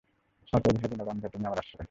অতএব 0.53 0.75
হে 0.81 0.87
দীনবন্ধো! 0.87 1.27
তুমিই 1.27 1.47
আমার 1.47 1.59
আশ্রয়। 1.59 1.79